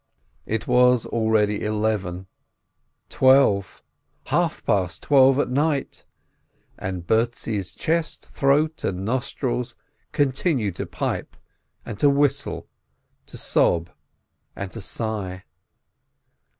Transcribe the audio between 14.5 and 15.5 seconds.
and to sigh.